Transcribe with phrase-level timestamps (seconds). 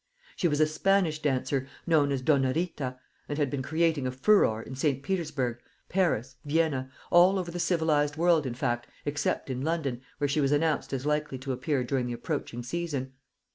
[0.35, 2.97] She was a Spanish dancer, known as Donna Rita,
[3.29, 5.03] and had been creating a furore in St.
[5.03, 10.41] Petersburg, Paris, Vienna, all over the civilised world, in fact, except in London, where she
[10.41, 13.13] was announced as likely to appear during the approaching season.